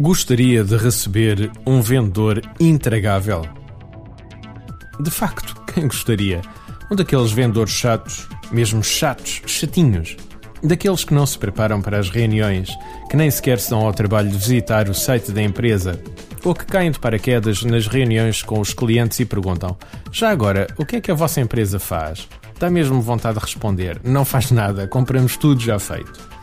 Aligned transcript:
Gostaria 0.00 0.62
de 0.62 0.76
receber 0.76 1.50
um 1.66 1.82
vendedor 1.82 2.40
intragável? 2.60 3.42
De 5.00 5.10
facto, 5.10 5.60
quem 5.74 5.88
gostaria? 5.88 6.40
Um 6.88 6.94
daqueles 6.94 7.32
vendedores 7.32 7.72
chatos, 7.72 8.28
mesmo 8.52 8.82
chatos, 8.82 9.42
chatinhos. 9.44 10.16
Daqueles 10.62 11.02
que 11.02 11.12
não 11.12 11.26
se 11.26 11.36
preparam 11.36 11.82
para 11.82 11.98
as 11.98 12.10
reuniões, 12.10 12.70
que 13.10 13.16
nem 13.16 13.28
sequer 13.30 13.58
se 13.58 13.70
dão 13.70 13.80
ao 13.80 13.92
trabalho 13.92 14.30
de 14.30 14.38
visitar 14.38 14.88
o 14.88 14.94
site 14.94 15.32
da 15.32 15.42
empresa, 15.42 16.00
ou 16.44 16.54
que 16.54 16.64
caem 16.64 16.92
de 16.92 16.98
paraquedas 16.98 17.62
nas 17.62 17.88
reuniões 17.88 18.42
com 18.42 18.60
os 18.60 18.72
clientes 18.72 19.18
e 19.18 19.24
perguntam: 19.24 19.76
Já 20.12 20.30
agora, 20.30 20.68
o 20.76 20.86
que 20.86 20.96
é 20.96 21.00
que 21.00 21.10
a 21.10 21.14
vossa 21.14 21.40
empresa 21.40 21.78
faz? 21.78 22.28
Dá 22.58 22.70
mesmo 22.70 23.00
vontade 23.00 23.38
de 23.38 23.44
responder: 23.44 24.00
Não 24.04 24.24
faz 24.24 24.50
nada, 24.50 24.86
compramos 24.86 25.36
tudo 25.36 25.60
já 25.60 25.78
feito. 25.78 26.37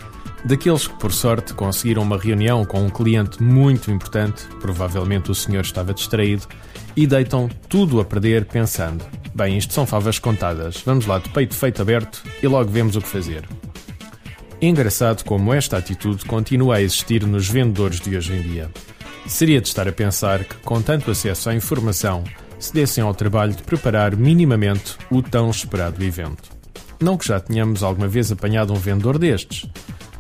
Daqueles 0.45 0.85
que, 0.85 0.93
por 0.99 1.11
sorte, 1.11 1.55
conseguiram 1.55 2.03
uma 2.03 2.19
reunião 2.19 2.63
com 2.63 2.85
um 2.85 2.89
cliente 2.89 3.41
muito 3.41 3.89
importante, 3.89 4.45
provavelmente 4.61 5.31
o 5.31 5.35
senhor 5.35 5.61
estava 5.61 5.91
distraído, 5.91 6.47
e 6.95 7.07
deitam 7.07 7.49
tudo 7.67 7.99
a 7.99 8.05
perder 8.05 8.45
pensando: 8.45 9.03
bem, 9.33 9.57
isto 9.57 9.73
são 9.73 9.87
favas 9.87 10.19
contadas, 10.19 10.83
vamos 10.85 11.07
lá 11.07 11.17
de 11.17 11.29
peito 11.29 11.55
feito 11.55 11.81
aberto 11.81 12.23
e 12.43 12.47
logo 12.47 12.69
vemos 12.69 12.95
o 12.95 13.01
que 13.01 13.07
fazer. 13.07 13.43
engraçado 14.61 15.23
como 15.23 15.51
esta 15.51 15.77
atitude 15.77 16.23
continua 16.25 16.75
a 16.75 16.81
existir 16.81 17.25
nos 17.25 17.49
vendedores 17.49 17.99
de 17.99 18.15
hoje 18.15 18.33
em 18.33 18.41
dia. 18.43 18.69
Seria 19.25 19.59
de 19.59 19.67
estar 19.67 19.87
a 19.87 19.91
pensar 19.91 20.43
que, 20.43 20.55
com 20.57 20.79
tanto 20.79 21.09
acesso 21.09 21.49
à 21.49 21.55
informação, 21.55 22.23
se 22.59 22.71
dessem 22.71 23.03
ao 23.03 23.15
trabalho 23.15 23.55
de 23.55 23.63
preparar 23.63 24.15
minimamente 24.15 24.95
o 25.09 25.23
tão 25.23 25.49
esperado 25.49 26.03
evento. 26.03 26.55
Não 27.01 27.17
que 27.17 27.27
já 27.27 27.39
tenhamos 27.39 27.83
alguma 27.83 28.07
vez 28.07 28.31
apanhado 28.31 28.71
um 28.71 28.77
vendedor 28.77 29.17
destes, 29.17 29.67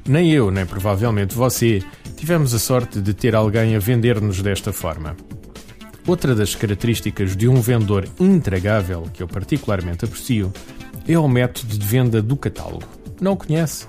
nem 0.07 0.31
eu, 0.31 0.51
nem 0.51 0.65
provavelmente 0.65 1.33
você, 1.33 1.81
tivemos 2.15 2.53
a 2.53 2.59
sorte 2.59 3.01
de 3.01 3.13
ter 3.13 3.35
alguém 3.35 3.75
a 3.75 3.79
vender-nos 3.79 4.41
desta 4.41 4.71
forma. 4.71 5.15
Outra 6.07 6.35
das 6.35 6.53
características 6.53 7.35
de 7.35 7.47
um 7.47 7.59
vendedor 7.59 8.07
intragável 8.19 9.09
que 9.11 9.23
eu 9.23 9.27
particularmente 9.27 10.05
aprecio 10.05 10.53
é 11.07 11.17
o 11.17 11.27
método 11.27 11.75
de 11.75 11.85
venda 11.85 12.21
do 12.21 12.37
catálogo. 12.37 12.87
Não 13.19 13.33
o 13.33 13.37
conhece? 13.37 13.87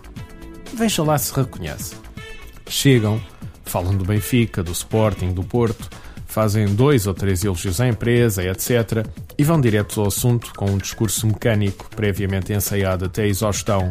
Veja 0.74 1.02
lá 1.02 1.18
se 1.18 1.34
reconhece. 1.34 1.94
Chegam, 2.68 3.20
falam 3.64 3.94
do 3.94 4.04
Benfica, 4.04 4.62
do 4.62 4.72
Sporting, 4.72 5.32
do 5.32 5.44
Porto, 5.44 5.90
fazem 6.26 6.74
dois 6.74 7.06
ou 7.06 7.14
três 7.14 7.44
elogios 7.44 7.80
à 7.80 7.88
empresa, 7.88 8.42
etc., 8.42 9.06
e 9.38 9.44
vão 9.44 9.60
direto 9.60 10.00
ao 10.00 10.08
assunto 10.08 10.52
com 10.54 10.66
um 10.66 10.78
discurso 10.78 11.26
mecânico 11.26 11.88
previamente 11.94 12.52
ensaiado 12.52 13.04
até 13.04 13.24
a 13.24 13.26
exaustão 13.26 13.90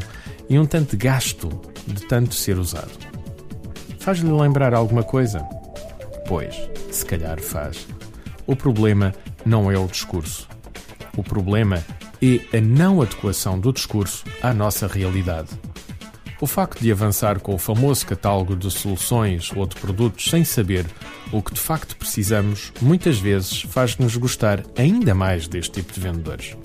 e 0.50 0.58
um 0.58 0.66
tanto 0.66 0.98
gasto 0.98 1.50
de 1.88 2.06
tanto 2.08 2.36
ser 2.36 2.58
usado. 2.58 2.92
Faz-lhe 4.00 4.32
lembrar 4.32 4.74
alguma 4.74 5.04
coisa? 5.04 5.40
Pois, 6.28 6.56
se 6.92 7.06
calhar 7.06 7.40
faz. 7.40 7.88
O 8.46 8.56
problema 8.56 9.14
não 9.46 9.72
é 9.72 9.78
o 9.78 9.88
discurso. 9.88 10.48
O 11.18 11.24
problema 11.24 11.84
é 12.22 12.58
a 12.58 12.62
não 12.62 13.02
adequação 13.02 13.60
do 13.60 13.74
discurso 13.74 14.24
à 14.42 14.54
nossa 14.54 14.88
realidade. 14.88 15.50
O 16.40 16.46
facto 16.48 16.82
de 16.82 16.92
avançar 16.92 17.40
com 17.40 17.56
o 17.56 17.58
famoso 17.58 18.06
catálogo 18.06 18.56
de 18.56 18.70
soluções 18.70 19.52
ou 19.56 19.66
de 19.66 19.76
produtos 19.76 20.30
sem 20.30 20.44
saber 20.44 20.86
o 21.32 21.42
que 21.42 21.54
de 21.54 21.60
facto 21.60 21.96
precisamos, 21.96 22.72
muitas 22.82 23.18
vezes 23.18 23.62
faz-nos 23.62 24.18
gostar 24.18 24.64
ainda 24.78 25.16
mais 25.16 25.48
deste 25.48 25.82
tipo 25.82 25.94
de 25.94 26.00
vendedores. 26.00 26.56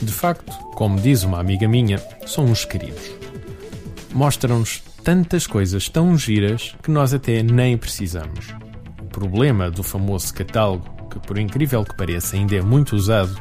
De 0.00 0.12
facto, 0.12 0.52
como 0.74 1.00
diz 1.00 1.22
uma 1.22 1.38
amiga 1.38 1.68
minha, 1.68 2.02
são 2.26 2.46
uns 2.46 2.64
queridos 2.64 3.25
mostram-nos 4.16 4.82
tantas 5.04 5.46
coisas 5.46 5.90
tão 5.90 6.16
giras 6.16 6.74
que 6.82 6.90
nós 6.90 7.12
até 7.12 7.42
nem 7.42 7.76
precisamos. 7.76 8.48
O 8.98 9.04
problema 9.04 9.70
do 9.70 9.82
famoso 9.82 10.32
catálogo, 10.32 11.08
que 11.10 11.18
por 11.18 11.36
incrível 11.38 11.84
que 11.84 11.94
pareça 11.94 12.34
ainda 12.34 12.56
é 12.56 12.62
muito 12.62 12.96
usado, 12.96 13.38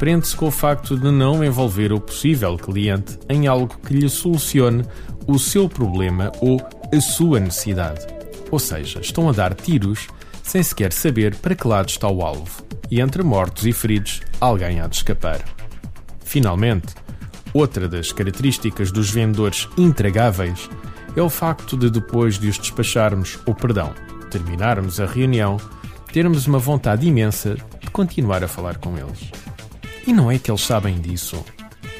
prende-se 0.00 0.34
com 0.34 0.48
o 0.48 0.50
facto 0.50 0.98
de 0.98 1.12
não 1.12 1.44
envolver 1.44 1.92
o 1.92 2.00
possível 2.00 2.56
cliente 2.56 3.16
em 3.28 3.46
algo 3.46 3.78
que 3.78 3.94
lhe 3.94 4.08
solucione 4.08 4.84
o 5.28 5.38
seu 5.38 5.68
problema 5.68 6.32
ou 6.40 6.60
a 6.92 7.00
sua 7.00 7.38
necessidade. 7.38 8.04
Ou 8.50 8.58
seja, 8.58 9.00
estão 9.00 9.28
a 9.28 9.32
dar 9.32 9.54
tiros 9.54 10.08
sem 10.42 10.60
sequer 10.60 10.92
saber 10.92 11.36
para 11.36 11.54
que 11.54 11.68
lado 11.68 11.88
está 11.88 12.08
o 12.08 12.22
alvo, 12.22 12.64
e 12.90 13.00
entre 13.00 13.22
mortos 13.22 13.64
e 13.64 13.72
feridos, 13.72 14.22
alguém 14.40 14.80
há 14.80 14.88
de 14.88 14.96
escapar. 14.96 15.40
Finalmente, 16.24 16.94
Outra 17.56 17.88
das 17.88 18.12
características 18.12 18.92
dos 18.92 19.10
vendedores 19.10 19.66
intragáveis 19.78 20.68
é 21.16 21.22
o 21.22 21.30
facto 21.30 21.74
de, 21.74 21.88
depois 21.88 22.38
de 22.38 22.50
os 22.50 22.58
despacharmos, 22.58 23.38
ou 23.46 23.54
perdão, 23.54 23.94
terminarmos 24.30 25.00
a 25.00 25.06
reunião, 25.06 25.56
termos 26.12 26.46
uma 26.46 26.58
vontade 26.58 27.06
imensa 27.06 27.56
de 27.80 27.90
continuar 27.90 28.44
a 28.44 28.46
falar 28.46 28.76
com 28.76 28.98
eles. 28.98 29.30
E 30.06 30.12
não 30.12 30.30
é 30.30 30.38
que 30.38 30.50
eles 30.50 30.60
sabem 30.60 31.00
disso. 31.00 31.42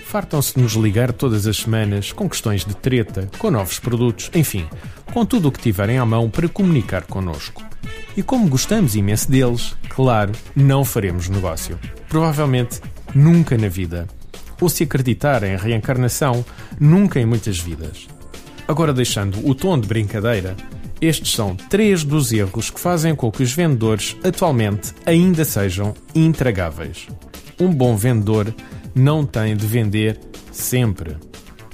Fartam-se 0.04 0.56
de 0.56 0.60
nos 0.60 0.74
ligar 0.74 1.10
todas 1.10 1.46
as 1.46 1.56
semanas 1.56 2.12
com 2.12 2.28
questões 2.28 2.62
de 2.62 2.76
treta, 2.76 3.26
com 3.38 3.50
novos 3.50 3.78
produtos, 3.78 4.30
enfim, 4.34 4.68
com 5.10 5.24
tudo 5.24 5.48
o 5.48 5.52
que 5.52 5.60
tiverem 5.60 5.96
à 5.96 6.04
mão 6.04 6.28
para 6.28 6.50
comunicar 6.50 7.04
connosco. 7.04 7.64
E 8.14 8.22
como 8.22 8.46
gostamos 8.46 8.94
imenso 8.94 9.30
deles, 9.30 9.74
claro, 9.88 10.32
não 10.54 10.84
faremos 10.84 11.30
negócio. 11.30 11.78
Provavelmente 12.10 12.78
nunca 13.14 13.56
na 13.56 13.68
vida 13.68 14.06
ou 14.60 14.68
se 14.68 14.84
acreditar 14.84 15.42
em 15.42 15.56
reencarnação, 15.56 16.44
nunca 16.78 17.20
em 17.20 17.26
muitas 17.26 17.58
vidas. 17.58 18.06
Agora, 18.68 18.92
deixando 18.92 19.46
o 19.48 19.54
tom 19.54 19.78
de 19.78 19.86
brincadeira, 19.86 20.56
estes 21.00 21.32
são 21.32 21.54
três 21.54 22.02
dos 22.02 22.32
erros 22.32 22.70
que 22.70 22.80
fazem 22.80 23.14
com 23.14 23.30
que 23.30 23.42
os 23.42 23.52
vendedores 23.52 24.16
atualmente 24.24 24.94
ainda 25.04 25.44
sejam 25.44 25.94
intragáveis. 26.14 27.06
Um 27.60 27.70
bom 27.70 27.96
vendedor 27.96 28.54
não 28.94 29.24
tem 29.24 29.56
de 29.56 29.66
vender 29.66 30.18
sempre. 30.50 31.16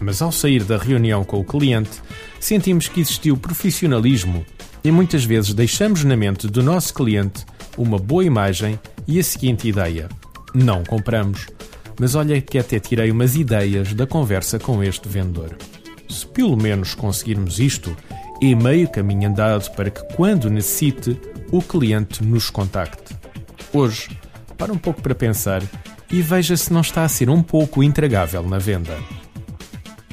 Mas 0.00 0.20
ao 0.20 0.32
sair 0.32 0.64
da 0.64 0.76
reunião 0.76 1.22
com 1.22 1.38
o 1.38 1.44
cliente, 1.44 2.02
sentimos 2.40 2.88
que 2.88 3.00
existiu 3.00 3.36
profissionalismo 3.36 4.44
e 4.82 4.90
muitas 4.90 5.24
vezes 5.24 5.54
deixamos 5.54 6.02
na 6.02 6.16
mente 6.16 6.48
do 6.48 6.62
nosso 6.62 6.92
cliente 6.92 7.44
uma 7.78 7.98
boa 7.98 8.24
imagem 8.24 8.78
e 9.06 9.20
a 9.20 9.24
seguinte 9.24 9.68
ideia: 9.68 10.08
não 10.52 10.82
compramos 10.82 11.46
mas 11.98 12.14
olha 12.14 12.40
que 12.40 12.58
até 12.58 12.78
tirei 12.78 13.10
umas 13.10 13.36
ideias 13.36 13.92
da 13.94 14.06
conversa 14.06 14.58
com 14.58 14.82
este 14.82 15.08
vendedor. 15.08 15.56
Se 16.08 16.26
pelo 16.26 16.56
menos 16.56 16.94
conseguirmos 16.94 17.58
isto, 17.58 17.96
é 18.42 18.54
meio 18.54 18.88
caminho 18.88 19.28
andado 19.28 19.70
para 19.72 19.90
que, 19.90 20.02
quando 20.14 20.50
necessite, 20.50 21.18
o 21.50 21.62
cliente 21.62 22.24
nos 22.24 22.50
contacte. 22.50 23.16
Hoje, 23.72 24.10
para 24.58 24.72
um 24.72 24.78
pouco 24.78 25.00
para 25.00 25.14
pensar 25.14 25.62
e 26.10 26.20
veja 26.20 26.56
se 26.56 26.72
não 26.72 26.82
está 26.82 27.04
a 27.04 27.08
ser 27.08 27.30
um 27.30 27.42
pouco 27.42 27.82
intragável 27.82 28.42
na 28.42 28.58
venda. 28.58 28.96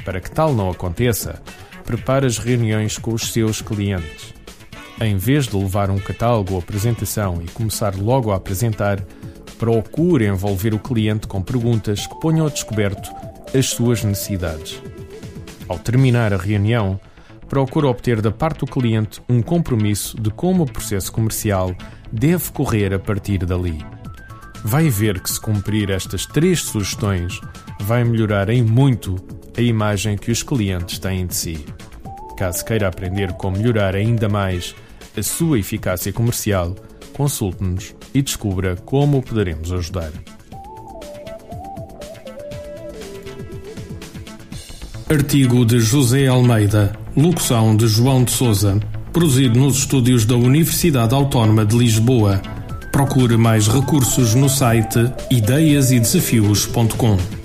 Para 0.05 0.21
que 0.21 0.31
tal 0.31 0.53
não 0.53 0.69
aconteça, 0.69 1.41
prepare 1.83 2.25
as 2.25 2.37
reuniões 2.37 2.97
com 2.97 3.13
os 3.13 3.33
seus 3.33 3.61
clientes. 3.61 4.33
Em 5.01 5.17
vez 5.17 5.47
de 5.47 5.57
levar 5.57 5.89
um 5.89 5.99
catálogo 5.99 6.53
ou 6.53 6.59
apresentação 6.59 7.41
e 7.41 7.49
começar 7.51 7.95
logo 7.95 8.31
a 8.31 8.35
apresentar, 8.35 9.03
Procure 9.59 10.25
envolver 10.25 10.73
o 10.73 10.79
cliente 10.79 11.27
com 11.27 11.41
perguntas 11.41 12.07
que 12.07 12.19
ponham 12.21 12.47
a 12.47 12.49
descoberto 12.49 13.11
as 13.53 13.67
suas 13.67 14.03
necessidades. 14.05 14.81
Ao 15.67 15.77
terminar 15.77 16.33
a 16.33 16.37
reunião, 16.37 16.97
procure 17.49 17.85
obter 17.85 18.21
da 18.21 18.31
parte 18.31 18.59
do 18.59 18.65
cliente 18.65 19.21
um 19.27 19.41
compromisso 19.41 20.19
de 20.19 20.31
como 20.31 20.63
o 20.63 20.71
processo 20.71 21.11
comercial 21.11 21.75
deve 22.09 22.51
correr 22.51 22.93
a 22.93 22.99
partir 22.99 23.45
dali. 23.45 23.85
Vai 24.63 24.89
ver 24.89 25.19
que, 25.19 25.29
se 25.29 25.41
cumprir 25.41 25.89
estas 25.89 26.25
três 26.25 26.61
sugestões, 26.61 27.41
vai 27.81 28.05
melhorar 28.05 28.49
em 28.49 28.63
muito 28.63 29.17
a 29.57 29.61
imagem 29.61 30.17
que 30.17 30.31
os 30.31 30.41
clientes 30.41 30.99
têm 30.99 31.27
de 31.27 31.35
si. 31.35 31.65
Caso 32.37 32.63
queira 32.63 32.87
aprender 32.87 33.33
como 33.33 33.57
melhorar 33.57 33.93
ainda 33.93 34.29
mais 34.29 34.73
a 35.17 35.21
sua 35.21 35.59
eficácia 35.59 36.13
comercial, 36.13 36.75
consulte-nos 37.19 37.93
e 38.13 38.21
descubra 38.21 38.77
como 38.77 39.21
poderemos 39.21 39.73
ajudar. 39.73 40.09
Artigo 45.09 45.65
de 45.65 45.81
José 45.81 46.27
Almeida, 46.27 46.93
locução 47.17 47.75
de 47.75 47.89
João 47.89 48.23
de 48.23 48.31
Souza, 48.31 48.79
produzido 49.11 49.59
nos 49.59 49.79
estúdios 49.79 50.23
da 50.23 50.37
Universidade 50.37 51.13
Autónoma 51.13 51.65
de 51.65 51.77
Lisboa. 51.77 52.41
Procure 52.93 53.35
mais 53.35 53.67
recursos 53.67 54.33
no 54.33 54.47
site 54.47 55.11
ideiasedesafios.com. 55.29 57.38